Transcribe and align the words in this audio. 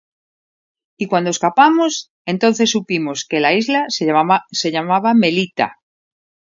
Y 0.97 1.05
cuando 1.05 1.29
escapamos, 1.29 2.11
entonces 2.25 2.71
supimos 2.71 3.23
que 3.25 3.39
la 3.39 3.53
isla 3.53 3.85
se 3.89 4.71
llamaba 4.71 5.13
Melita. 5.13 5.75